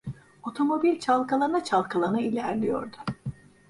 [0.43, 2.97] Otomobil çalkalana çalkalana ilerliyordu.